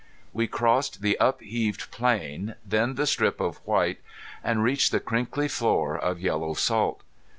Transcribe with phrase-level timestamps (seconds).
[0.33, 3.99] We crossed the upheaved plain, then the strip of white,
[4.43, 7.01] and reached the crinkly floor of yellow salt.